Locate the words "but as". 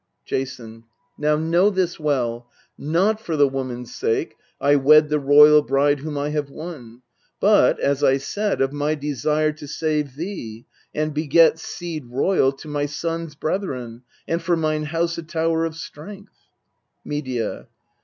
7.39-8.03